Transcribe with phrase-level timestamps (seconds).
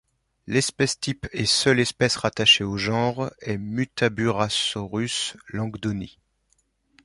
[0.47, 6.17] L'espèce type et seule espèce rattachée au genre est Muttaburrasaurus langdoni.